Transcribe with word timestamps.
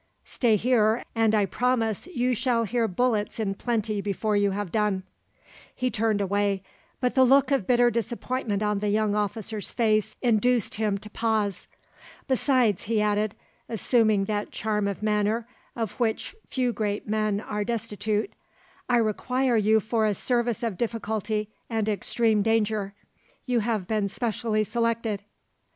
Stay 0.25 0.55
here, 0.55 1.03
and 1.13 1.35
I 1.35 1.45
promise 1.45 2.07
you 2.07 2.33
shall 2.33 2.63
hear 2.63 2.87
bullets 2.87 3.39
in 3.39 3.53
plenty 3.53 4.01
before 4.01 4.35
you 4.35 4.49
have 4.49 4.71
done." 4.71 5.03
He 5.75 5.91
turned 5.91 6.21
away, 6.21 6.63
but 6.99 7.13
the 7.13 7.23
look 7.23 7.51
of 7.51 7.67
bitter 7.67 7.91
disappointment 7.91 8.63
on 8.63 8.79
the 8.79 8.89
young 8.89 9.13
officer's 9.13 9.69
face 9.71 10.15
induced 10.19 10.73
him 10.73 10.97
to 10.97 11.09
pause. 11.11 11.67
"Besides," 12.27 12.81
he 12.85 12.99
added, 12.99 13.35
assuming 13.69 14.25
that 14.25 14.49
charm 14.49 14.87
of 14.87 15.03
manner 15.03 15.47
of 15.75 15.99
which 15.99 16.35
few 16.47 16.73
great 16.73 17.07
men 17.07 17.39
are 17.39 17.63
destitute, 17.63 18.33
"I 18.89 18.97
require 18.97 19.55
you 19.55 19.79
for 19.79 20.07
a 20.07 20.15
service 20.15 20.63
of 20.63 20.79
difficulty 20.79 21.47
and 21.69 21.87
extreme 21.87 22.41
danger. 22.41 22.95
You 23.45 23.59
have 23.59 23.85
been 23.85 24.07
specially 24.07 24.63
selected." 24.63 25.21